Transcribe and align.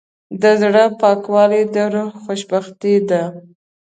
د 0.41 0.43
زړه 0.61 0.83
پاکوالی 1.01 1.63
د 1.73 1.75
روح 1.93 2.11
خوشبختي 2.23 2.95
ده. 3.09 3.23